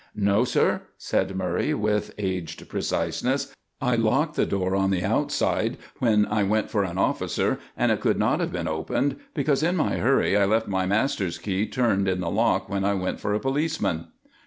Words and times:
"No, 0.15 0.45
sir," 0.45 0.81
said 0.97 1.35
Murray, 1.35 1.75
with 1.75 2.15
aged 2.17 2.67
preciseness. 2.67 3.55
"I 3.79 3.95
locked 3.95 4.35
the 4.35 4.47
door 4.47 4.75
on 4.75 4.89
the 4.89 5.03
outside 5.03 5.77
when 5.99 6.25
I 6.25 6.41
went 6.41 6.71
for 6.71 6.83
an 6.83 6.97
officer, 6.97 7.59
and 7.77 7.91
it 7.91 7.99
could 8.01 8.17
not 8.17 8.39
have 8.39 8.51
been 8.51 8.67
opened, 8.67 9.17
because 9.35 9.61
in 9.61 9.75
my 9.75 9.97
hurry 9.97 10.35
I 10.35 10.45
left 10.45 10.67
my 10.67 10.87
master's 10.87 11.37
key 11.37 11.67
turned 11.67 12.07
in 12.07 12.19
the 12.19 12.31
lock 12.31 12.67
when 12.67 12.83
I 12.83 12.95
went 12.95 13.19
for 13.19 13.35
a 13.35 13.39
policeman." 13.39 14.07